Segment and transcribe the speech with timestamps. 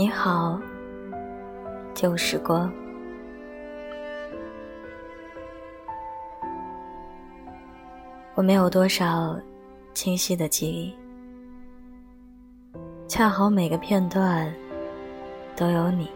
[0.00, 0.56] 你好，
[1.92, 2.72] 旧时光。
[8.36, 9.36] 我没有多少
[9.94, 10.94] 清晰的记忆，
[13.08, 14.54] 恰好每个片段
[15.56, 16.08] 都有你。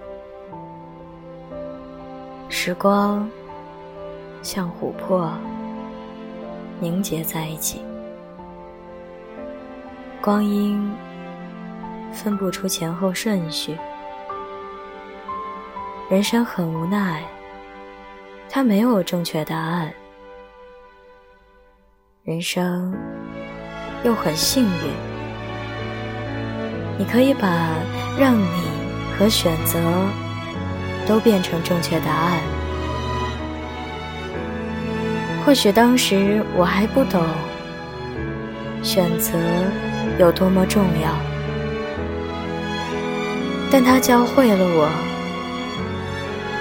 [2.49, 3.29] 时光
[4.45, 5.29] 像琥珀
[6.79, 7.83] 凝结在一起，
[10.23, 10.89] 光阴
[12.13, 13.77] 分不出前后顺序。
[16.11, 17.23] 人生很无奈，
[18.49, 19.93] 它没有正确答案。
[22.23, 22.95] 人生
[24.05, 24.93] 又很幸运，
[26.99, 27.49] 你可以把
[28.19, 28.69] 让你
[29.19, 29.81] 和选择
[31.09, 32.39] 都变成正确答案。
[35.45, 37.25] 或许当时我还不懂
[38.83, 39.37] 选择
[40.19, 41.11] 有多么重要，
[43.73, 44.87] 但它教会了我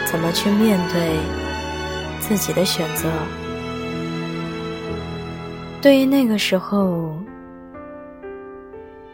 [0.09, 1.19] 怎么去面对
[2.21, 3.11] 自己的选择。
[5.81, 7.13] 对于那个时候，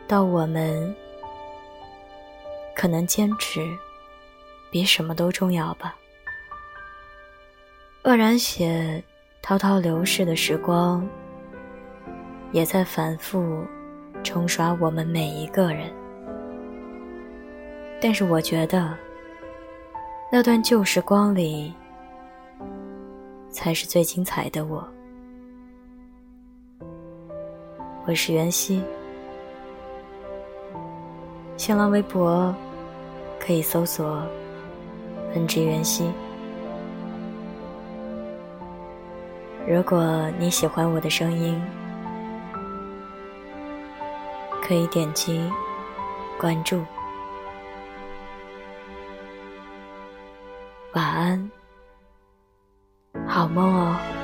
[0.08, 0.96] 到我们
[2.76, 3.68] 可能坚持
[4.70, 5.96] 比什么都重要吧。
[8.04, 9.04] 愕然写
[9.42, 11.04] 滔滔流逝的时光，
[12.52, 13.66] 也在反复
[14.24, 15.92] 冲刷我们每一个人。
[18.00, 18.96] 但是我觉得，
[20.32, 21.74] 那段旧时光里，
[23.50, 24.88] 才是最精彩的我。
[28.06, 28.84] 我是袁熙，
[31.58, 32.54] 新浪微博
[33.40, 34.22] 可以搜索
[35.34, 36.10] “文之袁熙”。
[39.68, 41.60] 如果你喜欢我的声音，
[44.62, 45.52] 可以点击
[46.40, 46.82] 关注。
[50.98, 51.52] 晚安，
[53.28, 54.17] 好梦哦。